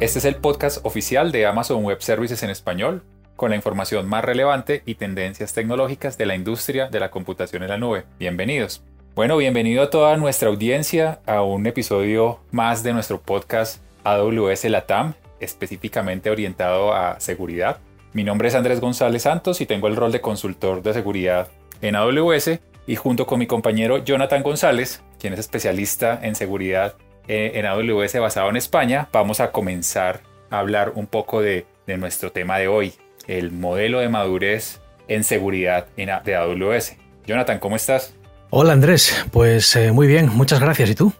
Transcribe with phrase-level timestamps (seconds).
[0.00, 3.02] Este es el podcast oficial de Amazon Web Services en español,
[3.34, 7.70] con la información más relevante y tendencias tecnológicas de la industria de la computación en
[7.70, 8.04] la nube.
[8.16, 8.80] Bienvenidos.
[9.16, 15.14] Bueno, bienvenido a toda nuestra audiencia a un episodio más de nuestro podcast AWS Latam,
[15.40, 17.78] específicamente orientado a seguridad.
[18.12, 21.48] Mi nombre es Andrés González Santos y tengo el rol de consultor de seguridad
[21.82, 26.94] en AWS y junto con mi compañero Jonathan González, quien es especialista en seguridad
[27.28, 32.58] en AWS basado en España, vamos a comenzar a hablar un poco de, nuestro tema
[32.58, 32.94] de hoy,
[33.26, 36.96] el modelo de madurez en seguridad de AWS.
[37.26, 38.14] Jonathan, ¿cómo estás?
[38.50, 40.90] Hola Andrés, pues eh, muy bien, muchas gracias.
[40.90, 41.12] ¿Y tú?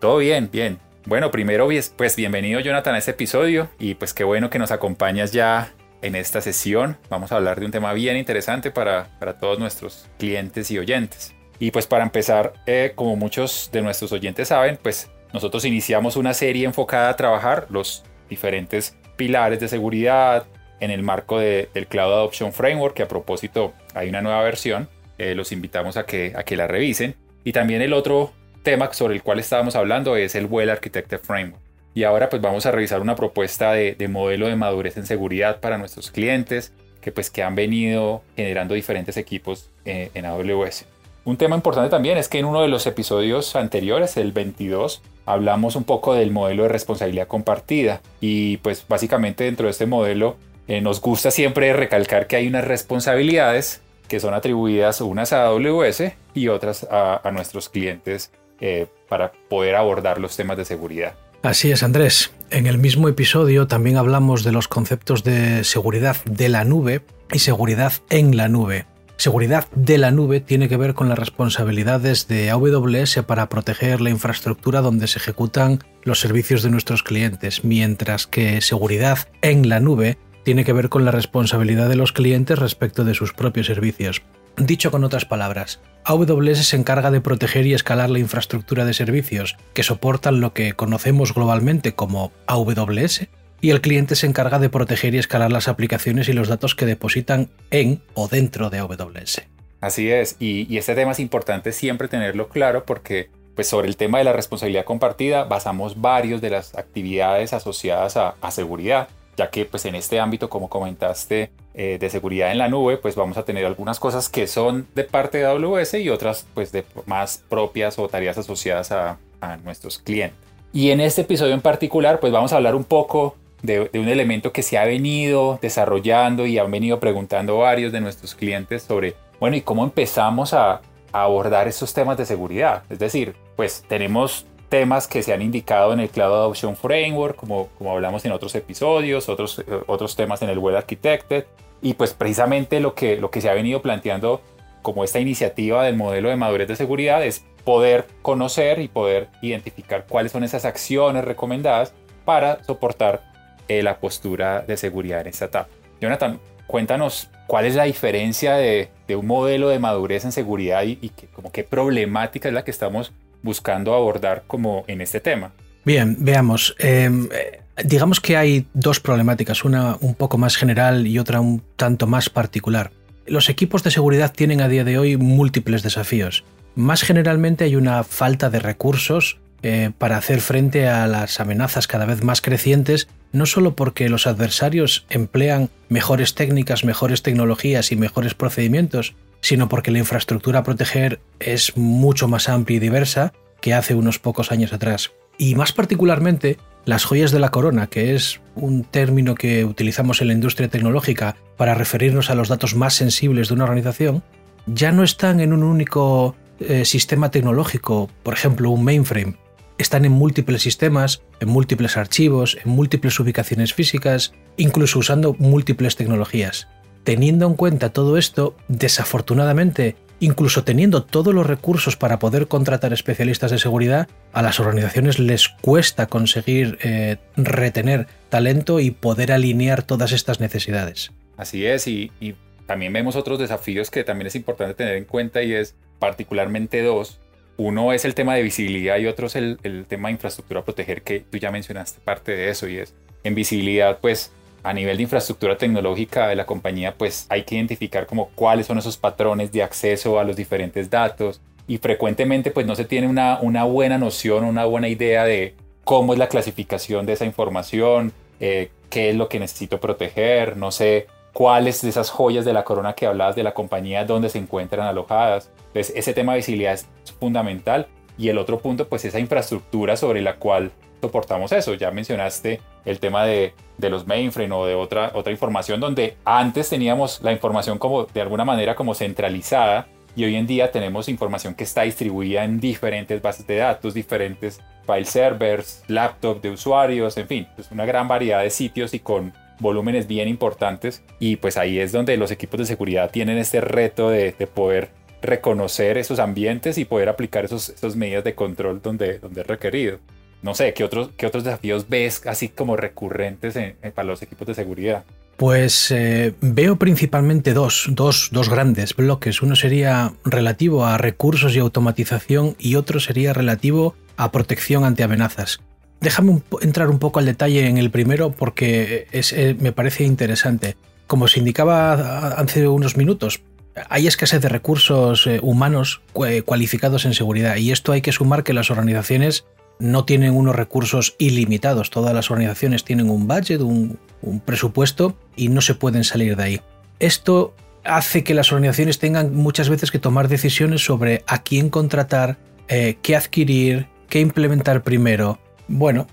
[0.00, 0.78] Todo bien, bien.
[1.06, 5.32] Bueno, primero pues bienvenido Jonathan a este episodio y pues qué bueno que nos acompañas
[5.32, 6.96] ya en esta sesión.
[7.08, 11.34] Vamos a hablar de un tema bien interesante para, para todos nuestros clientes y oyentes.
[11.58, 16.34] Y pues para empezar, eh, como muchos de nuestros oyentes saben, pues nosotros iniciamos una
[16.34, 20.46] serie enfocada a trabajar los diferentes pilares de seguridad
[20.80, 24.88] en el marco del Cloud Adoption Framework, que a propósito hay una nueva versión.
[25.18, 27.16] Eh, los invitamos a que, a que la revisen.
[27.44, 31.62] Y también el otro tema sobre el cual estábamos hablando es el Well Architected Framework.
[31.94, 35.78] Y ahora pues vamos a revisar una propuesta de, modelo de madurez en seguridad para
[35.78, 40.84] nuestros clientes que pues que han venido generando diferentes equipos eh, en AWS.
[41.24, 45.76] Un tema importante también es que en uno de los episodios anteriores, el 22, hablamos
[45.76, 50.80] un poco del modelo de responsabilidad compartida y pues básicamente dentro de este modelo eh,
[50.80, 56.02] nos gusta siempre recalcar que hay unas responsabilidades que son atribuidas unas a AWS
[56.34, 61.14] y otras a, nuestros clientes eh, para poder abordar los temas de seguridad.
[61.42, 62.32] Así es, Andrés.
[62.50, 67.38] En el mismo episodio también hablamos de los conceptos de seguridad de la nube y
[67.40, 68.86] seguridad en la nube.
[69.18, 74.10] Seguridad de la nube tiene que ver con las responsabilidades de AWS para proteger la
[74.10, 80.18] infraestructura donde se ejecutan los servicios de nuestros clientes, mientras que seguridad en la nube
[80.44, 84.22] tiene que ver con la responsabilidad de los clientes respecto de sus propios servicios.
[84.56, 89.56] Dicho con otras palabras, AWS se encarga de proteger y escalar la infraestructura de servicios
[89.74, 93.26] que soportan lo que conocemos globalmente como AWS
[93.60, 96.86] y el cliente se encarga de proteger y escalar las aplicaciones y los datos que
[96.86, 99.42] depositan en o dentro de AWS.
[99.80, 104.18] Así es, y, este tema es importante siempre tenerlo claro porque pues sobre el tema
[104.18, 109.84] de la responsabilidad compartida basamos varios de las actividades asociadas a, seguridad, ya que pues
[109.84, 113.66] en este ámbito, como comentaste, eh, de seguridad en la nube, pues vamos a tener
[113.66, 118.08] algunas cosas que son de parte de AWS y otras pues de más propias o
[118.08, 120.38] tareas asociadas a, a nuestros clientes.
[120.72, 124.52] Y en este episodio en particular, pues vamos a hablar un poco de, un elemento
[124.52, 129.56] que se ha venido desarrollando y han venido preguntando varios de nuestros clientes sobre, bueno,
[129.56, 130.80] ¿y cómo empezamos a,
[131.10, 132.82] abordar estos temas de seguridad?
[132.90, 137.68] Es decir, pues tenemos temas que se han indicado en el Cloud Adoption Framework, como,
[137.78, 141.46] como hablamos en otros episodios, otros, otros temas en el Web Architected,
[141.80, 144.42] y pues precisamente lo que, lo que se ha venido planteando
[144.82, 150.06] como esta iniciativa del modelo de madurez de seguridad es poder conocer y poder identificar
[150.06, 151.92] cuáles son esas acciones recomendadas
[152.24, 153.22] para soportar
[153.68, 155.68] eh, la postura de seguridad en esta etapa.
[156.00, 161.50] Jonathan, cuéntanos cuál es la diferencia de, un modelo de madurez en seguridad y, como
[161.50, 163.12] qué problemática es la que estamos
[163.42, 165.52] buscando abordar como en este tema.
[165.84, 166.76] Bien, veamos.
[166.78, 171.62] Em, eh, digamos que hay dos problemáticas, una un poco más general y otra un
[171.76, 172.90] tanto más particular.
[173.26, 176.44] Los equipos de seguridad tienen a día de hoy múltiples desafíos.
[176.74, 182.06] Más generalmente hay una falta de recursos eh, para hacer frente a las amenazas cada
[182.06, 188.34] vez más crecientes, no solo porque los adversarios emplean mejores técnicas, mejores tecnologías y mejores
[188.34, 193.94] procedimientos, sino porque la infraestructura a proteger es mucho más amplia y diversa que hace
[193.94, 195.10] unos pocos años atrás.
[195.38, 200.28] Y más particularmente, las joyas de la corona, que es un término que utilizamos en
[200.28, 204.22] la industria tecnológica para referirnos a los datos más sensibles de una organización,
[204.66, 209.36] ya no están en un único eh, sistema tecnológico, por ejemplo un mainframe,
[209.78, 216.68] están en múltiples sistemas, en múltiples archivos, en múltiples ubicaciones físicas, incluso usando múltiples tecnologías.
[217.04, 223.50] Teniendo en cuenta todo esto, desafortunadamente, incluso teniendo todos los recursos para poder contratar especialistas
[223.52, 230.12] de seguridad, a las organizaciones les cuesta conseguir eh, retener talento y poder alinear todas
[230.12, 231.12] estas necesidades.
[231.36, 232.34] Así es, y, y
[232.66, 237.20] también vemos otros desafíos que también es importante tener en cuenta y es particularmente dos
[237.58, 239.58] uno es el tema de visibilidad y otro es el,
[239.88, 242.94] tema de infraestructura a proteger, que tú ya mencionaste parte de eso y es
[243.24, 244.32] en visibilidad, pues
[244.62, 248.78] a nivel de infraestructura tecnológica de la compañía, pues hay que identificar como cuáles son
[248.78, 253.64] esos patrones de acceso a los diferentes datos y frecuentemente pues no se tiene una,
[253.64, 259.10] buena noción, una buena idea de cómo es la clasificación de esa información, eh, qué
[259.10, 263.06] es lo que necesito proteger, no sé cuáles de esas joyas de la corona que
[263.06, 265.50] hablabas de la compañía, dónde se encuentran alojadas.
[265.78, 266.86] Entonces, ese tema de visibilidad es
[267.20, 267.86] fundamental.
[268.16, 271.74] Y el otro punto, pues esa infraestructura sobre la cual soportamos eso.
[271.74, 276.68] Ya mencionaste el tema de, de los mainframe o de otra, otra información donde antes
[276.68, 281.54] teníamos la información como de alguna manera como centralizada y hoy en día tenemos información
[281.54, 287.28] que está distribuida en diferentes bases de datos, diferentes file servers, laptops de usuarios, en
[287.28, 291.78] fin, es una gran variedad de sitios y con volúmenes bien importantes y pues ahí
[291.78, 294.90] es donde los equipos de seguridad tienen este reto de, poder
[295.22, 299.98] reconocer esos ambientes y poder aplicar esos, esos medidas de control donde, donde es requerido.
[300.42, 303.58] No sé, ¿qué otros, qué otros desafíos ves así como recurrentes
[303.94, 305.04] para los equipos de seguridad?
[305.36, 309.40] Pues eh, veo principalmente dos, dos, dos, grandes bloques.
[309.40, 315.60] Uno sería relativo a recursos y automatización y otro sería relativo a protección ante amenazas.
[316.00, 320.76] Déjame entrar un poco al detalle en el primero porque es, eh, me parece interesante.
[321.06, 323.40] Como se indicaba hace unos minutos,
[323.88, 326.02] hay escasez de recursos eh, humanos
[326.44, 329.44] cualificados en seguridad y esto hay que sumar que las organizaciones
[329.78, 331.90] no tienen unos recursos ilimitados.
[331.90, 333.98] Todas las organizaciones tienen un budget, un,
[334.44, 336.60] presupuesto y no se pueden salir de ahí.
[336.98, 337.54] Esto
[337.84, 342.98] hace que las organizaciones tengan muchas veces que tomar decisiones sobre a quién contratar, eh,
[343.02, 345.38] qué adquirir, qué implementar primero,
[345.68, 346.06] bueno,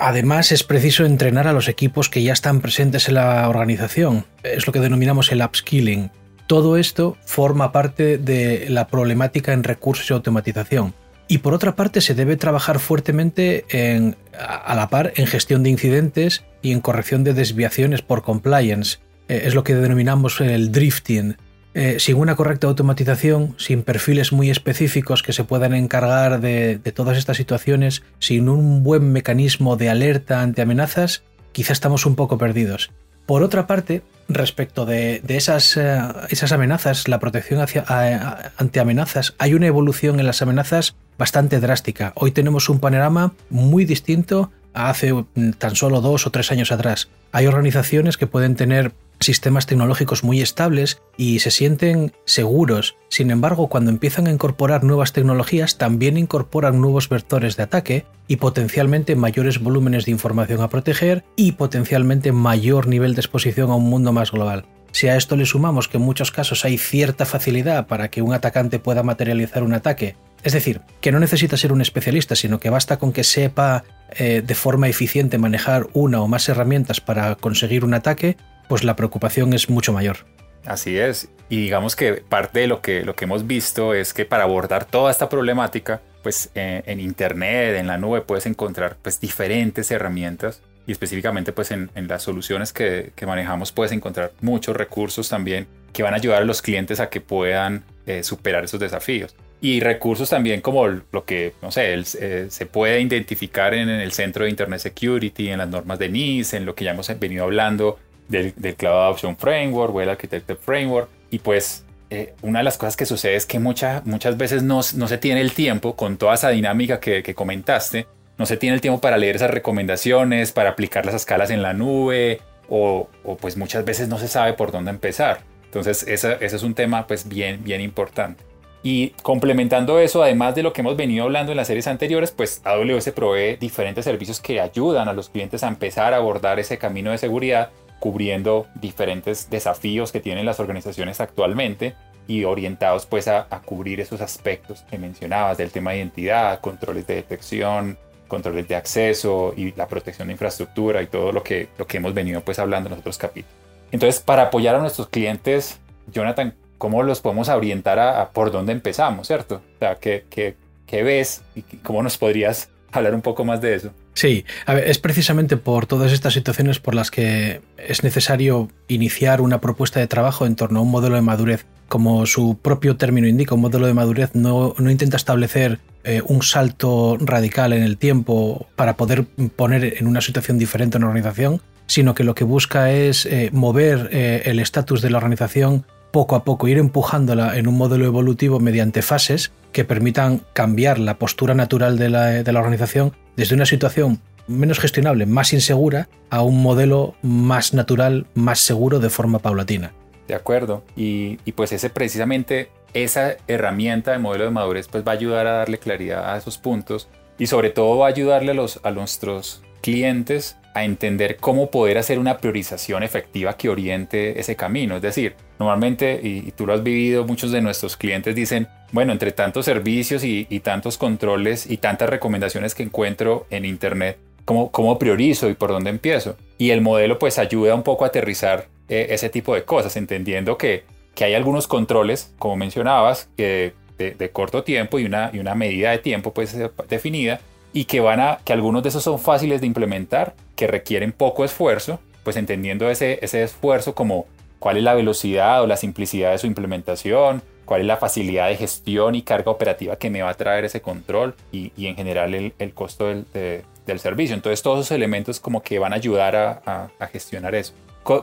[0.00, 4.26] además es preciso entrenar a los equipos que ya están presentes en la organización.
[4.42, 6.10] Es lo que denominamos el upskilling.
[6.48, 10.94] Todo esto forma parte de la problemática en recursos y automatización.
[11.28, 15.68] Y por otra parte, se debe trabajar fuertemente en, a la par en gestión de
[15.68, 18.96] incidentes y en corrección de desviaciones por compliance.
[19.28, 21.36] Eh, es lo que denominamos el drifting.
[21.74, 27.18] Eh, sin una correcta automatización, sin perfiles muy específicos que se puedan encargar de, todas
[27.18, 32.90] estas situaciones, sin un buen mecanismo de alerta ante amenazas, quizá estamos un poco perdidos.
[33.28, 39.66] Por otra parte, respecto de, esas, eh, esas, amenazas, la protección ante amenazas, hay una
[39.66, 42.14] evolución en las amenazas bastante drástica.
[42.14, 46.72] Hoy tenemos un panorama muy distinto a hace mm, tan solo dos o tres años
[46.72, 47.10] atrás.
[47.30, 52.96] Hay organizaciones que pueden tener sistemas tecnológicos muy estables y se sienten seguros.
[53.08, 58.36] Sin embargo, cuando empiezan a incorporar nuevas tecnologías, también incorporan nuevos vectores de ataque y
[58.36, 63.88] potencialmente mayores volúmenes de información a proteger y potencialmente mayor nivel de exposición a un
[63.88, 64.66] mundo más global.
[64.92, 68.32] Si a esto le sumamos que en muchos casos hay cierta facilidad para que un
[68.32, 72.70] atacante pueda materializar un ataque, es decir, que no necesita ser un especialista, sino que
[72.70, 77.84] basta con que sepa eh, de forma eficiente manejar una o más herramientas para conseguir
[77.84, 78.36] un ataque,
[78.68, 80.18] pues la preocupación es mucho mayor.
[80.64, 84.26] Así es, y digamos que parte de lo que, lo que hemos visto es que
[84.26, 89.20] para abordar toda esta problemática, pues eh, en Internet, en la nube, puedes encontrar pues
[89.20, 95.66] diferentes herramientas y específicamente pues en, las soluciones que, manejamos puedes encontrar muchos recursos también
[95.92, 99.34] que van a ayudar a los clientes a que puedan eh, superar esos desafíos.
[99.60, 104.12] Y recursos también como lo que, no sé, eh, se puede identificar en, en, el
[104.12, 107.44] Centro de Internet Security, en las normas de NIS, en lo que ya hemos venido
[107.44, 107.98] hablando
[108.28, 111.08] del, Cloud Adoption Framework o el Architected Framework.
[111.30, 115.08] Y pues eh, una de las cosas que sucede es que muchas veces no, no,
[115.08, 118.06] se tiene el tiempo con toda esa dinámica que, que, comentaste,
[118.38, 121.72] no se tiene el tiempo para leer esas recomendaciones, para aplicar las escalas en la
[121.72, 125.40] nube o, o pues muchas veces no se sabe por dónde empezar.
[125.64, 128.42] Entonces ese, ese es un tema pues bien, bien importante.
[128.82, 132.60] Y complementando eso, además de lo que hemos venido hablando en las series anteriores, pues
[132.64, 137.10] AWS provee diferentes servicios que ayudan a los clientes a empezar a abordar ese camino
[137.10, 141.94] de seguridad cubriendo diferentes desafíos que tienen las organizaciones actualmente
[142.28, 147.16] y orientados pues a, cubrir esos aspectos que mencionabas del tema de identidad, controles de
[147.16, 151.96] detección, controles de acceso y la protección de infraestructura y todo lo que, lo que
[151.96, 153.56] hemos venido pues hablando en los otros capítulos.
[153.90, 155.80] Entonces, para apoyar a nuestros clientes,
[156.12, 159.56] Jonathan, ¿cómo los podemos orientar a, por dónde empezamos, cierto?
[159.56, 160.54] O sea, ¿qué,
[160.90, 163.90] ves y cómo nos podrías hablar un poco más de eso?
[164.14, 170.00] Sí, es precisamente por todas estas situaciones por las que es necesario iniciar una propuesta
[170.00, 171.66] de trabajo en torno a un modelo de madurez.
[171.88, 177.16] Como su propio término indica, un modelo de madurez no, intenta establecer eh, un salto
[177.20, 182.24] radical en el tiempo para poder poner en una situación diferente una organización, sino que
[182.24, 186.68] lo que busca es eh, mover eh, el estatus de la organización poco a poco,
[186.68, 192.08] ir empujándola en un modelo evolutivo mediante fases que permitan cambiar la postura natural de
[192.08, 198.60] la, organización desde una situación menos gestionable, más insegura, a un modelo más natural, más
[198.60, 199.92] seguro de forma paulatina.
[200.26, 200.84] De acuerdo.
[200.96, 205.52] Y, pues ese precisamente, esa herramienta de modelo de madurez pues va a ayudar a
[205.52, 209.62] darle claridad a esos puntos y sobre todo va a ayudarle a, los, a nuestros
[209.82, 214.96] clientes a entender cómo poder hacer una priorización efectiva que oriente ese camino.
[214.96, 219.32] Es decir, normalmente, y, tú lo has vivido, muchos de nuestros clientes dicen, bueno, entre
[219.32, 225.50] tantos servicios y, tantos controles y tantas recomendaciones que encuentro en Internet, ¿cómo, ¿cómo, priorizo
[225.50, 226.36] y por dónde empiezo?
[226.58, 230.56] Y el modelo pues ayuda un poco a aterrizar eh, ese tipo de cosas, entendiendo
[230.56, 235.54] que, que hay algunos controles, como mencionabas, que de, corto tiempo y una, y una
[235.56, 236.56] medida de tiempo pues
[236.88, 237.40] definida
[237.72, 241.44] y que van a que algunos de esos son fáciles de implementar, que requieren poco
[241.44, 244.26] esfuerzo, pues entendiendo ese, ese esfuerzo como
[244.58, 248.56] cuál es la velocidad o la simplicidad de su implementación, cuál es la facilidad de
[248.56, 252.34] gestión y carga operativa que me va a traer ese control y, y en general
[252.34, 254.34] el, el costo del, del, servicio.
[254.34, 257.74] Entonces todos esos elementos como que van a ayudar a, a, gestionar eso.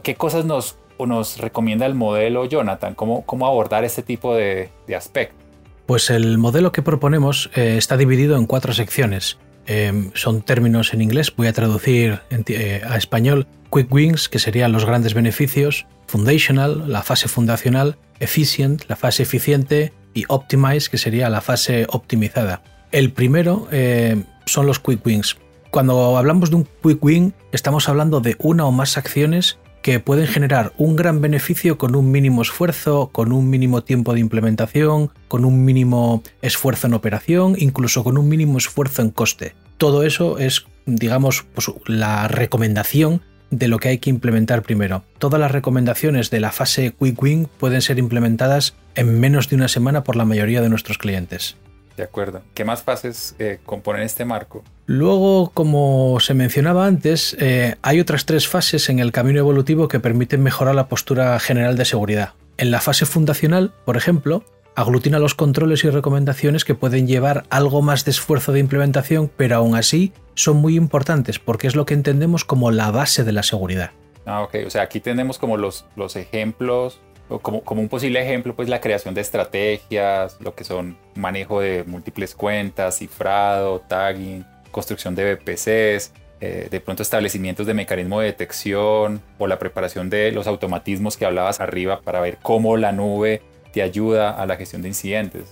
[0.01, 2.95] ¿Qué cosas nos, nos recomienda el modelo Jonathan?
[2.95, 5.44] ¿Cómo, cómo abordar este tipo de, de aspectos?
[5.85, 9.37] Pues el modelo que proponemos eh, está dividido en cuatro secciones.
[9.67, 13.47] Em, son términos en inglés, voy a traducir eh, a español.
[13.71, 19.91] Quick Wins, que serían los grandes beneficios, Foundational, la fase fundacional, Efficient, la fase eficiente,
[20.13, 22.61] y Optimize, que sería la fase optimizada.
[22.91, 25.37] El primero eh, son los Quick Wins.
[25.71, 30.25] Cuando hablamos de un Quick Win, estamos hablando de una o más acciones que pueden
[30.25, 35.45] generar un gran beneficio con un mínimo esfuerzo, con un mínimo tiempo de implementación, con
[35.45, 39.53] un mínimo esfuerzo en operación, incluso con un mínimo esfuerzo en coste.
[39.77, 45.03] Todo eso es, digamos, pues, la recomendación de lo que hay que implementar primero.
[45.19, 49.67] Todas las recomendaciones de la fase Quick Win pueden ser implementadas en menos de una
[49.67, 51.57] semana por la mayoría de nuestros clientes.
[51.97, 52.41] De acuerdo.
[52.53, 54.63] ¿Qué más fases eh, componen este marco?
[54.85, 59.99] Luego, como se mencionaba antes, eh, hay otras tres fases en el camino evolutivo que
[59.99, 62.33] permiten mejorar la postura general de seguridad.
[62.57, 64.43] En la fase fundacional, por ejemplo,
[64.75, 69.55] aglutina los controles y recomendaciones que pueden llevar algo más de esfuerzo de implementación, pero
[69.55, 73.43] aún así son muy importantes porque es lo que entendemos como la base de la
[73.43, 73.91] seguridad.
[74.25, 74.55] Ah, ok.
[74.65, 79.13] O sea, aquí tenemos como los, los ejemplos como, un posible ejemplo, pues la creación
[79.13, 86.67] de estrategias, lo que son manejo de múltiples cuentas, cifrado, tagging, construcción de VPCs, eh,
[86.69, 91.59] de pronto establecimientos de mecanismo de detección o la preparación de los automatismos que hablabas
[91.61, 93.41] arriba para ver cómo la nube
[93.71, 95.45] te ayuda a la gestión de incidentes,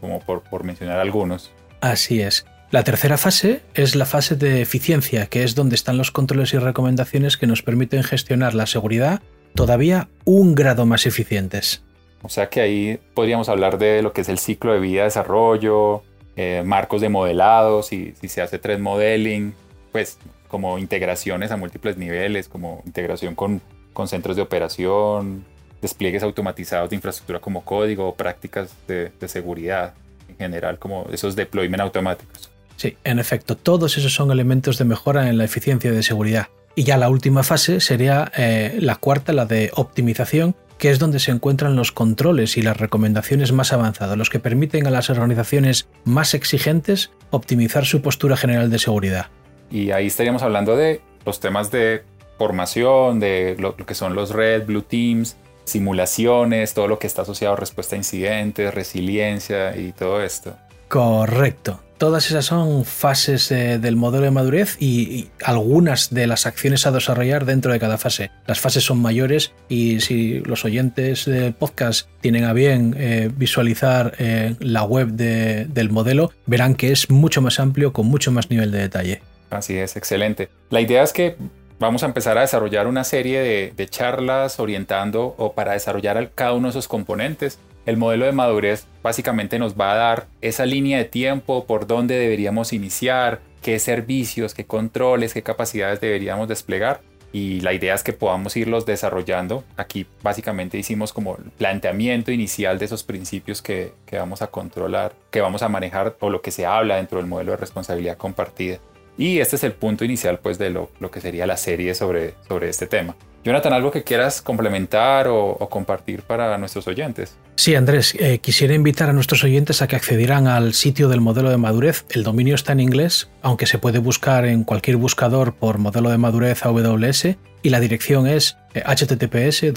[0.00, 1.52] como por mencionar algunos.
[1.80, 2.46] Así es.
[2.70, 6.58] La tercera fase es la fase de eficiencia, que es donde están los controles y
[6.58, 9.22] recomendaciones que nos permiten gestionar la seguridad
[9.54, 11.82] todavía un grado más eficientes.
[12.22, 16.02] O sea que ahí podríamos hablar de lo que es el ciclo de vida, desarrollo,
[16.36, 19.54] eh, marcos de modelado, si, si se hace 3 modeling,
[19.92, 25.44] pues como integraciones a múltiples niveles, como integración con, con centros de operación,
[25.80, 29.94] despliegues automatizados de infraestructura como código, prácticas de, de seguridad
[30.28, 32.50] en general, como esos deployment automáticos.
[32.76, 36.48] Sí, en efecto, todos esos son elementos de mejora en la eficiencia de seguridad.
[36.80, 41.18] Y ya la última fase sería eh, la cuarta, la de optimización, que es donde
[41.18, 45.88] se encuentran los controles y las recomendaciones más avanzadas, los que permiten a las organizaciones
[46.04, 49.26] más exigentes optimizar su postura general de seguridad.
[49.70, 52.02] Y ahí estaríamos hablando de los temas de
[52.38, 57.52] formación, de lo, que son los red, blue teams, simulaciones, todo lo que está asociado
[57.52, 60.56] a respuesta a incidentes, resiliencia y todo esto.
[60.88, 61.78] Correcto.
[62.00, 67.44] Todas esas son fases del modelo de madurez y, algunas de las acciones a desarrollar
[67.44, 68.30] dentro de cada fase.
[68.46, 74.14] Las fases son mayores y si los oyentes del podcast tienen a bien eh, visualizar
[74.18, 78.70] eh, la web del modelo, verán que es mucho más amplio con mucho más nivel
[78.70, 79.20] de detalle.
[79.50, 80.48] Así es, excelente.
[80.70, 81.36] La idea es que
[81.78, 86.54] vamos a empezar a desarrollar una serie de, de charlas orientando o para desarrollar cada
[86.54, 90.98] uno de esos componentes el modelo de madurez básicamente nos va a dar esa línea
[90.98, 97.00] de tiempo por dónde deberíamos iniciar, qué servicios, qué controles, qué capacidades deberíamos desplegar
[97.32, 99.64] y la idea es que podamos irlos desarrollando.
[99.76, 105.40] Aquí básicamente hicimos como el planteamiento inicial de esos principios que, vamos a controlar, que
[105.40, 108.78] vamos a manejar o lo que se habla dentro del modelo de responsabilidad compartida.
[109.16, 112.68] Y este es el punto inicial pues de lo, que sería la serie sobre, sobre
[112.68, 113.14] este tema.
[113.42, 117.38] Jonathan, ¿algo que quieras complementar o, compartir para nuestros oyentes?
[117.56, 121.48] Sí, Andrés, eh, quisiera invitar a nuestros oyentes a que accedieran al sitio del modelo
[121.50, 122.04] de madurez.
[122.10, 126.18] El dominio está en inglés, aunque se puede buscar en cualquier buscador por modelo de
[126.18, 129.72] madurez AWS y la dirección es eh, https